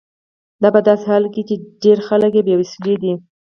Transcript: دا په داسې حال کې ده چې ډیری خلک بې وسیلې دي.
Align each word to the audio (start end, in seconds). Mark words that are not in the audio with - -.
دا 0.61 0.69
په 0.75 0.79
داسې 0.87 1.05
حال 1.09 1.25
کې 1.33 1.41
ده 1.43 1.47
چې 1.47 1.55
ډیری 1.81 2.03
خلک 2.09 2.31
بې 2.45 2.55
وسیلې 2.61 2.95
دي. 3.03 3.13